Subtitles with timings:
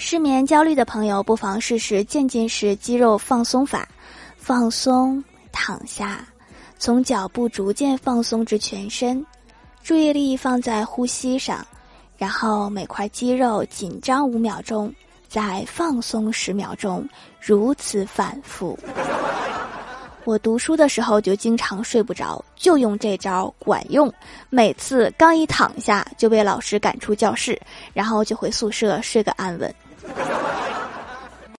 [0.00, 3.86] 失眠焦虑的朋友不妨试试渐进式肌肉放松法
[4.36, 6.24] 放松躺下
[6.78, 9.24] 从脚部逐渐放松至全身
[9.82, 11.66] 注意力放在呼吸上
[12.16, 14.94] 然后每块肌肉紧张五秒钟
[15.28, 17.06] 再放松十秒钟
[17.40, 18.78] 如此反复。
[20.24, 24.12] 我读书的时候就经常睡不着就用这招管用
[24.48, 27.60] 每次刚一躺下就被老师赶出教室
[27.92, 29.74] 然后就回宿舍睡个安稳。